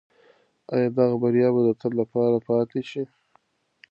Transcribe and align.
آیا 0.73 0.89
دغه 0.97 1.15
بریا 1.21 1.49
به 1.55 1.61
د 1.67 1.69
تل 1.79 1.91
لپاره 2.01 2.37
پاتې 2.47 2.81
شي؟ 2.89 3.03